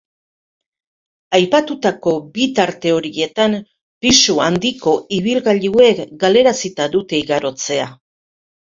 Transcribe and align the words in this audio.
Aipatutako 1.39 2.13
bi 2.39 2.47
tarte 2.61 2.95
horietan 2.95 3.57
pisu 4.07 4.41
handiko 4.49 4.97
ibilgailuek 5.21 6.05
galarazita 6.27 6.93
dute 6.99 7.25
igarotzea. 7.25 7.91